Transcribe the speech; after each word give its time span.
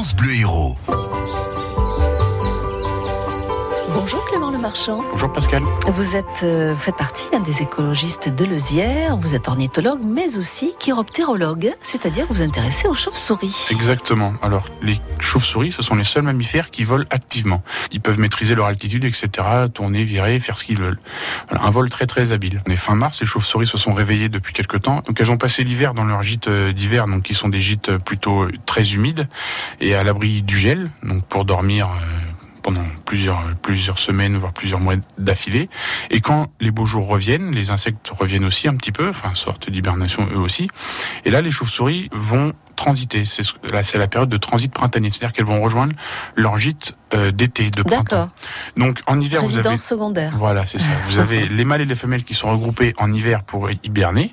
France 0.00 0.14
Bleu 0.16 0.32
Héros. 0.34 1.09
Clément 4.30 4.52
Le 4.52 4.58
Marchand. 4.58 5.02
Bonjour 5.10 5.32
Pascal. 5.32 5.64
Vous 5.88 6.14
êtes, 6.14 6.44
euh, 6.44 6.76
faites 6.76 6.94
partie 6.94 7.26
hein, 7.32 7.40
des 7.40 7.62
écologistes 7.62 8.28
de 8.28 8.44
Leusière. 8.44 9.16
Vous 9.16 9.34
êtes 9.34 9.48
ornithologue, 9.48 9.98
mais 10.04 10.36
aussi 10.36 10.72
chiroptérologue, 10.78 11.74
c'est-à-dire 11.80 12.26
vous 12.28 12.34
vous 12.34 12.42
intéressez 12.42 12.86
aux 12.86 12.94
chauves-souris. 12.94 13.66
Exactement. 13.72 14.34
Alors, 14.40 14.68
les 14.82 15.00
chauves-souris, 15.18 15.72
ce 15.72 15.82
sont 15.82 15.96
les 15.96 16.04
seuls 16.04 16.22
mammifères 16.22 16.70
qui 16.70 16.84
volent 16.84 17.06
activement. 17.10 17.64
Ils 17.90 18.00
peuvent 18.00 18.20
maîtriser 18.20 18.54
leur 18.54 18.66
altitude, 18.66 19.04
etc., 19.04 19.28
tourner, 19.74 20.04
virer, 20.04 20.38
faire 20.38 20.56
ce 20.56 20.62
qu'ils 20.62 20.78
veulent. 20.78 21.00
Un 21.50 21.70
vol 21.70 21.88
très 21.88 22.06
très 22.06 22.30
habile. 22.30 22.62
On 22.68 22.70
est 22.70 22.76
fin 22.76 22.94
mars, 22.94 23.20
les 23.20 23.26
chauves-souris 23.26 23.66
se 23.66 23.78
sont 23.78 23.94
réveillées 23.94 24.28
depuis 24.28 24.52
quelques 24.52 24.82
temps. 24.82 25.02
Donc, 25.04 25.20
elles 25.20 25.32
ont 25.32 25.38
passé 25.38 25.64
l'hiver 25.64 25.92
dans 25.92 26.04
leurs 26.04 26.22
gîtes 26.22 26.46
euh, 26.46 26.72
d'hiver, 26.72 27.08
donc 27.08 27.24
qui 27.24 27.34
sont 27.34 27.48
des 27.48 27.60
gîtes 27.60 27.96
plutôt 27.98 28.46
très 28.64 28.92
humides 28.92 29.28
et 29.80 29.96
à 29.96 30.04
l'abri 30.04 30.42
du 30.42 30.56
gel, 30.56 30.92
donc 31.02 31.24
pour 31.24 31.44
dormir. 31.44 31.88
euh, 31.88 32.30
pendant 32.62 32.84
plusieurs, 33.10 33.42
plusieurs 33.60 33.98
semaines, 33.98 34.36
voire 34.36 34.52
plusieurs 34.52 34.78
mois 34.78 34.94
d'affilée. 35.18 35.68
Et 36.10 36.20
quand 36.20 36.46
les 36.60 36.70
beaux 36.70 36.86
jours 36.86 37.08
reviennent, 37.08 37.50
les 37.50 37.72
insectes 37.72 38.08
reviennent 38.08 38.44
aussi 38.44 38.68
un 38.68 38.76
petit 38.76 38.92
peu, 38.92 39.08
enfin, 39.08 39.34
sortent 39.34 39.68
d'hibernation 39.68 40.28
eux 40.32 40.38
aussi. 40.38 40.68
Et 41.24 41.32
là, 41.32 41.42
les 41.42 41.50
chauves-souris 41.50 42.08
vont 42.12 42.52
transiter. 42.76 43.24
C'est 43.24 43.42
c'est 43.82 43.98
la 43.98 44.06
période 44.06 44.28
de 44.28 44.36
transit 44.36 44.72
printanier, 44.72 45.10
c'est-à-dire 45.10 45.32
qu'elles 45.32 45.44
vont 45.44 45.60
rejoindre 45.60 45.92
leur 46.36 46.56
gîte 46.56 46.94
euh, 47.12 47.32
d'été, 47.32 47.72
de 47.72 47.82
printemps. 47.82 48.02
D'accord. 48.04 48.28
Donc, 48.76 49.00
en 49.08 49.20
hiver, 49.20 49.40
vous 49.42 49.58
avez 49.58 49.68
Résidence 49.68 49.82
secondaire. 49.82 50.32
voilà, 50.38 50.64
c'est 50.64 50.78
ça. 50.78 50.86
Vous 51.08 51.18
avez 51.18 51.48
les 51.58 51.64
mâles 51.64 51.80
et 51.80 51.86
les 51.86 51.96
femelles 51.96 52.22
qui 52.22 52.34
sont 52.34 52.48
regroupés 52.52 52.94
en 52.96 53.12
hiver 53.12 53.42
pour 53.42 53.68
hiberner. 53.82 54.32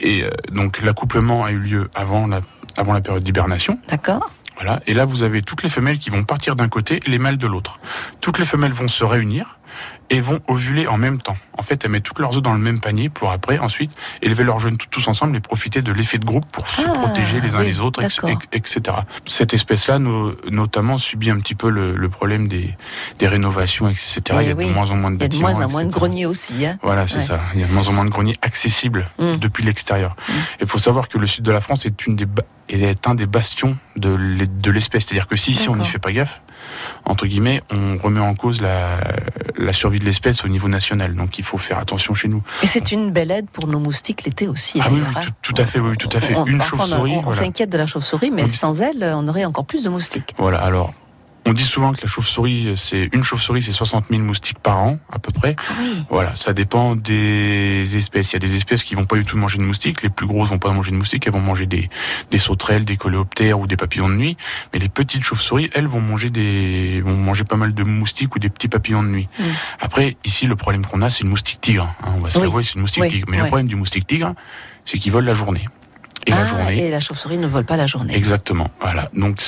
Et 0.00 0.22
euh, 0.22 0.30
donc 0.52 0.82
l'accouplement 0.82 1.42
a 1.42 1.50
eu 1.50 1.58
lieu 1.58 1.90
avant 1.96 2.28
la, 2.28 2.42
avant 2.76 2.92
la 2.92 3.00
période 3.00 3.24
d'hibernation. 3.24 3.80
D'accord. 3.88 4.30
Voilà. 4.56 4.80
Et 4.86 4.94
là, 4.94 5.04
vous 5.04 5.22
avez 5.22 5.42
toutes 5.42 5.62
les 5.62 5.68
femelles 5.68 5.98
qui 5.98 6.10
vont 6.10 6.24
partir 6.24 6.56
d'un 6.56 6.68
côté 6.68 7.00
les 7.06 7.18
mâles 7.18 7.38
de 7.38 7.46
l'autre. 7.46 7.80
Toutes 8.20 8.38
les 8.38 8.44
femelles 8.44 8.72
vont 8.72 8.88
se 8.88 9.04
réunir 9.04 9.58
et 10.10 10.20
vont 10.20 10.40
ovuler 10.48 10.86
en 10.86 10.96
même 10.98 11.20
temps. 11.20 11.36
En 11.56 11.62
fait, 11.62 11.84
elles 11.84 11.90
mettent 11.90 12.02
toutes 12.02 12.18
leurs 12.18 12.36
œufs 12.36 12.42
dans 12.42 12.52
le 12.52 12.58
même 12.58 12.80
panier 12.80 13.08
pour 13.08 13.30
après, 13.30 13.58
ensuite, 13.58 13.92
élever 14.22 14.42
leurs 14.44 14.58
jeunes 14.58 14.76
tous 14.76 15.06
ensemble 15.08 15.36
et 15.36 15.40
profiter 15.40 15.82
de 15.82 15.92
l'effet 15.92 16.18
de 16.18 16.24
groupe 16.24 16.44
pour 16.52 16.66
se 16.68 16.82
Ah, 16.86 16.90
protéger 16.92 17.40
les 17.40 17.54
uns 17.54 17.60
oui, 17.60 17.66
les 17.66 17.80
autres, 17.80 18.02
etc. 18.52 18.80
Cette 19.26 19.54
espèce-là, 19.54 19.98
no- 19.98 20.34
notamment, 20.50 20.98
subit 20.98 21.30
un 21.30 21.38
petit 21.38 21.54
peu 21.54 21.70
le, 21.70 21.96
le 21.96 22.08
problème 22.08 22.48
des, 22.48 22.76
des 23.18 23.28
rénovations, 23.28 23.88
etc. 23.88 24.20
Eh 24.30 24.34
Il 24.42 24.48
y 24.48 24.50
a 24.50 24.54
oui. 24.54 24.66
de 24.66 24.72
moins 24.72 24.90
en 24.90 24.96
moins 24.96 25.10
de 25.12 25.16
Il 25.16 25.22
y 25.22 25.24
a 25.24 25.28
de 25.28 25.32
bâtiments. 25.34 25.50
moins 25.56 25.66
en 25.66 25.70
moins 25.70 25.84
de 25.84 25.92
greniers 25.92 26.26
aussi. 26.26 26.66
Hein. 26.66 26.78
Voilà, 26.82 27.06
c'est 27.06 27.16
Ouais. 27.16 27.22
ça. 27.22 27.40
Il 27.54 27.60
y 27.60 27.64
a 27.64 27.66
de 27.66 27.72
moins 27.72 27.86
en 27.88 27.92
moins 27.92 28.04
de 28.04 28.10
greniers 28.10 28.36
accessibles 28.42 29.08
Mm. 29.18 29.36
depuis 29.36 29.62
l'extérieur. 29.64 30.16
Mm. 30.28 30.32
Il 30.62 30.66
faut 30.66 30.78
savoir 30.78 31.08
que 31.08 31.18
le 31.18 31.26
sud 31.26 31.44
de 31.44 31.52
la 31.52 31.60
France 31.60 31.86
est, 31.86 32.06
une 32.06 32.16
des 32.16 32.26
ba- 32.26 32.42
est 32.68 33.06
un 33.06 33.14
des 33.14 33.26
bastions 33.26 33.76
de 33.96 34.08
l'e- 34.10 34.46
de 34.48 34.70
l'espèce. 34.72 35.06
C'est-à-dire 35.06 35.28
que 35.28 35.36
si 35.36 35.52
ici 35.52 35.68
on 35.68 35.76
n'y 35.76 35.84
fait 35.86 35.98
pas 35.98 36.12
gaffe, 36.12 36.42
entre 37.04 37.26
guillemets, 37.26 37.62
on 37.70 37.96
remet 37.96 38.20
en 38.20 38.34
cause 38.34 38.60
la, 38.60 38.98
la 39.58 39.72
survie 39.74 39.93
de 39.98 40.04
l'espèce 40.04 40.44
au 40.44 40.48
niveau 40.48 40.68
national. 40.68 41.14
Donc 41.14 41.38
il 41.38 41.44
faut 41.44 41.58
faire 41.58 41.78
attention 41.78 42.14
chez 42.14 42.28
nous. 42.28 42.42
Et 42.62 42.66
c'est 42.66 42.92
une 42.92 43.10
belle 43.10 43.30
aide 43.30 43.46
pour 43.50 43.66
nos 43.66 43.78
moustiques 43.78 44.24
l'été 44.24 44.48
aussi. 44.48 44.80
Ah 44.82 44.88
oui, 44.90 45.00
hein. 45.16 45.20
tout, 45.42 45.54
tout 45.54 45.62
à 45.62 45.64
fait, 45.64 45.80
oui, 45.80 45.96
tout 45.96 46.08
à 46.12 46.20
fait. 46.20 46.34
On- 46.34 46.46
Une 46.46 46.60
chauve-souris. 46.62 47.12
On, 47.12 47.18
on 47.18 47.22
voilà. 47.22 47.42
s'inquiète 47.42 47.70
de 47.70 47.78
la 47.78 47.86
chauve-souris, 47.86 48.30
mais 48.30 48.48
sans 48.48 48.80
elle, 48.82 49.12
on 49.16 49.26
aurait 49.28 49.44
encore 49.44 49.64
plus 49.66 49.84
de 49.84 49.88
moustiques. 49.88 50.34
Voilà, 50.38 50.58
alors. 50.58 50.92
On 51.46 51.52
dit 51.52 51.62
souvent 51.62 51.92
que 51.92 52.00
la 52.00 52.06
chauve-souris, 52.08 52.72
c'est 52.76 53.08
une 53.12 53.22
chauve-souris, 53.22 53.60
c'est 53.62 53.72
60 53.72 54.06
000 54.10 54.22
moustiques 54.22 54.58
par 54.60 54.78
an, 54.78 54.98
à 55.12 55.18
peu 55.18 55.30
près. 55.30 55.56
Ah 55.58 55.72
oui. 55.80 56.02
Voilà, 56.08 56.34
ça 56.34 56.54
dépend 56.54 56.96
des 56.96 57.96
espèces. 57.96 58.30
Il 58.30 58.32
y 58.34 58.36
a 58.36 58.38
des 58.38 58.56
espèces 58.56 58.82
qui 58.82 58.94
vont 58.94 59.04
pas 59.04 59.16
du 59.16 59.24
tout 59.26 59.36
manger 59.36 59.58
de 59.58 59.62
moustiques. 59.62 60.02
Les 60.02 60.08
plus 60.08 60.26
grosses 60.26 60.48
vont 60.48 60.58
pas 60.58 60.72
manger 60.72 60.90
de 60.90 60.96
moustiques. 60.96 61.26
Elles 61.26 61.32
vont 61.34 61.40
manger 61.40 61.66
des, 61.66 61.90
des 62.30 62.38
sauterelles, 62.38 62.84
des 62.84 62.96
coléoptères 62.96 63.60
ou 63.60 63.66
des 63.66 63.76
papillons 63.76 64.08
de 64.08 64.14
nuit. 64.14 64.36
Mais 64.72 64.78
les 64.78 64.88
petites 64.88 65.22
chauves-souris, 65.22 65.70
elles 65.74 65.86
vont 65.86 66.00
manger 66.00 66.30
des, 66.30 67.02
vont 67.02 67.14
manger 67.16 67.44
pas 67.44 67.56
mal 67.56 67.74
de 67.74 67.82
moustiques 67.84 68.34
ou 68.34 68.38
des 68.38 68.48
petits 68.48 68.68
papillons 68.68 69.02
de 69.02 69.08
nuit. 69.08 69.28
Mm. 69.38 69.42
Après, 69.80 70.16
ici, 70.24 70.46
le 70.46 70.56
problème 70.56 70.86
qu'on 70.86 71.02
a, 71.02 71.10
c'est 71.10 71.24
le 71.24 71.28
moustique 71.28 71.60
tigre. 71.60 71.94
hein. 72.02 72.12
on 72.16 72.20
va 72.20 72.30
se 72.30 72.38
Oui. 72.38 72.64
c'est 72.64 72.76
le 72.76 72.80
moustique 72.80 73.06
tigre. 73.08 73.26
Mais 73.30 73.36
le 73.38 73.46
problème 73.46 73.66
du 73.66 73.76
moustique 73.76 74.06
tigre, 74.06 74.34
c'est 74.86 74.98
qu'il 74.98 75.12
vole 75.12 75.24
la 75.24 75.34
journée. 75.34 75.66
Et 76.26 76.32
ah, 76.32 76.36
la 76.36 76.44
journée, 76.46 76.86
et 76.86 76.90
la 76.90 77.00
chauve-souris 77.00 77.36
ne 77.36 77.46
vole 77.46 77.66
pas 77.66 77.76
la 77.76 77.86
journée. 77.86 78.14
Exactement. 78.16 78.70
Voilà. 78.80 79.10
Donc, 79.14 79.42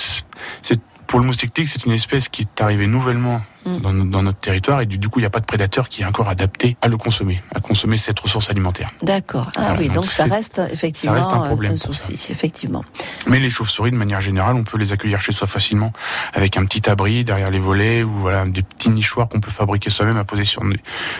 c'est 0.62 0.78
pour 1.06 1.20
le 1.20 1.26
moustique 1.26 1.52
tigre, 1.54 1.70
c'est 1.72 1.84
une 1.86 1.92
espèce 1.92 2.28
qui 2.28 2.42
est 2.42 2.60
arrivée 2.60 2.86
nouvellement 2.86 3.42
Mm. 3.66 3.80
dans, 3.80 3.92
no- 3.92 4.04
dans 4.04 4.22
notre 4.22 4.38
territoire 4.38 4.80
et 4.80 4.86
du, 4.86 4.96
du 4.96 5.08
coup, 5.08 5.18
il 5.18 5.22
n'y 5.22 5.26
a 5.26 5.30
pas 5.30 5.40
de 5.40 5.44
prédateur 5.44 5.88
qui 5.88 6.02
est 6.02 6.04
encore 6.04 6.28
adapté 6.28 6.76
à 6.82 6.86
le 6.86 6.96
consommer, 6.96 7.42
à 7.52 7.58
consommer 7.58 7.96
cette 7.96 8.20
ressource 8.20 8.48
alimentaire. 8.48 8.92
D'accord. 9.02 9.50
Ah 9.56 9.60
Voilà, 9.60 9.78
oui, 9.80 9.86
donc 9.86 9.94
donc 9.96 10.04
ça 10.06 10.22
reste 10.26 10.60
effectivement 10.70 11.16
reste 11.16 11.32
un 11.32 11.40
problème 11.48 11.72
pour 11.76 11.92
souci, 11.92 12.12
effectivement. 12.30 12.84
Mais 13.26 13.40
les 13.40 13.50
chauves-souris, 13.50 13.90
de 13.90 13.96
manière 13.96 14.20
générale, 14.20 14.54
on 14.54 14.62
peut 14.62 14.78
les 14.78 14.92
accueillir 14.92 15.20
chez 15.20 15.32
soi 15.32 15.48
facilement 15.48 15.92
avec 16.32 16.56
un 16.56 16.64
petit 16.64 16.88
abri 16.88 17.24
derrière 17.24 17.50
les 17.50 17.58
volets 17.58 18.04
ou 18.04 18.10
voilà 18.20 18.44
des 18.46 18.62
petits 18.62 18.88
nichoirs 18.90 19.28
qu'on 19.28 19.40
peut 19.40 19.50
fabriquer 19.50 19.90
soi-même 19.90 20.16
à 20.16 20.22
poser 20.22 20.44
sur, 20.44 20.62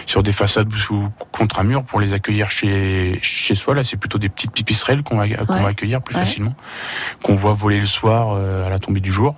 sur 0.05 0.23
des 0.23 0.31
façades 0.31 0.71
ou 0.89 1.09
contre 1.33 1.59
un 1.59 1.63
mur 1.65 1.83
pour 1.83 1.99
les 1.99 2.13
accueillir 2.13 2.49
chez, 2.49 3.19
chez 3.21 3.55
soi. 3.55 3.73
Là, 3.75 3.83
c'est 3.83 3.97
plutôt 3.97 4.19
des 4.19 4.29
petites 4.29 4.53
pipistrelles 4.53 5.03
qu'on 5.03 5.17
va, 5.17 5.23
Ouais. 5.25 5.35
va 5.49 5.67
accueillir 5.67 6.01
plus 6.01 6.15
Ouais. 6.15 6.21
facilement, 6.21 6.55
qu'on 7.23 7.35
voit 7.35 7.51
voler 7.53 7.81
le 7.81 7.87
soir 7.87 8.29
euh, 8.37 8.65
à 8.65 8.69
la 8.69 8.79
tombée 8.79 9.01
du 9.01 9.11
jour. 9.11 9.35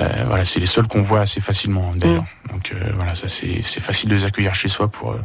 Euh, 0.00 0.24
voilà, 0.26 0.44
c'est 0.44 0.60
les 0.60 0.66
seuls 0.66 0.86
qu'on 0.88 1.02
voit 1.02 1.20
assez 1.20 1.40
facilement 1.40 1.92
d'ailleurs. 1.94 2.24
Mm. 2.48 2.52
Donc 2.52 2.72
euh, 2.72 2.92
voilà, 2.94 3.14
ça 3.14 3.28
c'est 3.28 3.62
facile 3.80 4.10
de 4.10 4.16
les 4.16 4.24
accueillir 4.24 4.54
chez 4.54 4.68
soi 4.68 4.88
pour 4.88 5.12
euh, 5.12 5.20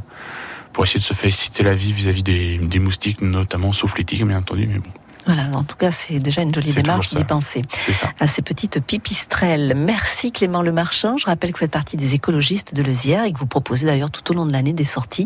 pour 0.74 0.84
essayer 0.84 1.00
de 1.00 1.06
se 1.06 1.14
faciliter 1.14 1.64
la 1.64 1.74
vie 1.74 1.94
vis-à-vis 1.94 2.24
des, 2.24 2.58
des 2.60 2.80
moustiques, 2.80 3.22
notamment 3.22 3.72
sauf 3.72 3.98
les 3.98 4.04
tigres, 4.04 4.28
bien 4.28 4.38
entendu. 4.38 4.68
Mais 4.68 4.78
bon, 4.78 4.90
Voilà, 5.26 5.48
en 5.56 5.64
tout 5.64 5.76
cas, 5.76 5.92
c'est 5.92 6.20
déjà 6.20 6.44
une 6.44 6.54
jolie 6.54 6.72
démarche 6.72 7.08
d'y 7.08 7.24
penser. 7.24 7.64
c'est 7.72 7.94
ça. 7.94 8.12
À 8.20 8.28
ces 8.28 8.44
petites 8.44 8.80
pipistrelles. 8.80 9.74
Merci 9.76 10.32
Clément 10.32 10.62
Le 10.62 10.72
Marchand. 10.72 11.18
Je 11.18 11.26
rappelle 11.26 11.52
que 11.52 11.56
vous 11.56 11.62
faites 11.62 11.72
partie 11.72 11.98
des 11.98 12.14
écologistes 12.14 12.76
de 12.76 12.84
Leusière 12.84 13.24
et 13.26 13.34
que 13.34 13.40
vous 13.40 13.48
proposez 13.48 13.88
d'ailleurs 13.88 14.12
tout 14.12 14.32
au 14.32 14.36
long 14.36 14.46
de 14.46 14.52
l'année 14.52 14.74
des 14.74 14.86
sorties 14.86 15.26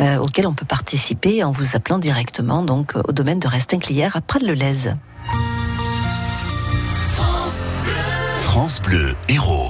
euh, 0.00 0.16
auxquelles 0.16 0.46
on 0.46 0.54
peut 0.54 0.66
participer 0.66 1.44
en 1.44 1.50
vous 1.50 1.76
appelant 1.76 1.98
directement 1.98 2.62
donc 2.62 2.94
au 3.06 3.12
domaine 3.12 3.38
de 3.40 3.46
Restinclière 3.46 4.16
à 4.16 4.22
Prades-le-Lez. 4.22 4.94
France 8.58 8.82
Bleu 8.82 9.14
Héros. 9.28 9.58